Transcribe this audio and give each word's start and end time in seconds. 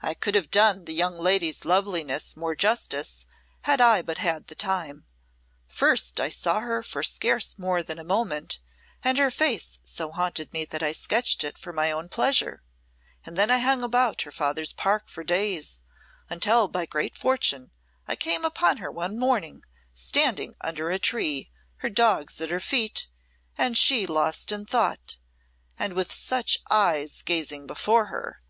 "I 0.00 0.14
could 0.14 0.34
have 0.36 0.50
done 0.50 0.86
the 0.86 0.94
young 0.94 1.18
lady's 1.18 1.66
loveliness 1.66 2.34
more 2.34 2.56
justice, 2.56 3.26
had 3.60 3.78
I 3.78 4.00
but 4.00 4.16
had 4.16 4.46
the 4.46 4.54
time. 4.54 5.04
First 5.68 6.18
I 6.18 6.30
saw 6.30 6.60
her 6.60 6.82
for 6.82 7.02
scarce 7.02 7.58
more 7.58 7.82
than 7.82 7.98
a 7.98 8.02
moment, 8.02 8.58
and 9.04 9.18
her 9.18 9.30
face 9.30 9.78
so 9.82 10.10
haunted 10.12 10.50
me 10.54 10.64
that 10.64 10.82
I 10.82 10.92
sketched 10.92 11.44
it 11.44 11.58
for 11.58 11.74
my 11.74 11.92
own 11.92 12.08
pleasure 12.08 12.62
and 13.26 13.36
then 13.36 13.50
I 13.50 13.58
hung 13.58 13.82
about 13.82 14.22
her 14.22 14.32
father's 14.32 14.72
park 14.72 15.10
for 15.10 15.22
days, 15.22 15.82
until 16.30 16.68
by 16.68 16.86
great 16.86 17.14
fortune 17.14 17.70
I 18.08 18.16
came 18.16 18.46
upon 18.46 18.78
her 18.78 18.90
one 18.90 19.18
morning 19.18 19.62
standing 19.92 20.56
under 20.62 20.88
a 20.88 20.98
tree, 20.98 21.50
her 21.84 21.90
dogs 21.90 22.40
at 22.40 22.48
her 22.48 22.60
feet, 22.60 23.08
and 23.58 23.76
she 23.76 24.06
lost 24.06 24.50
in 24.52 24.64
thought 24.64 25.18
and 25.78 25.92
with 25.92 26.10
such 26.12 26.60
eyes 26.70 27.20
gazing 27.20 27.66
before 27.66 28.06
her 28.06 28.40